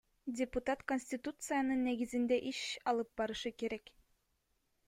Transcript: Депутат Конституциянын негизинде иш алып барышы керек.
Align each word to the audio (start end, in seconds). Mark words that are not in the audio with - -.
Депутат 0.39 0.79
Конституциянын 0.91 1.83
негизинде 1.89 2.39
иш 2.53 2.65
алып 2.93 3.13
барышы 3.23 3.53
керек. 3.63 3.97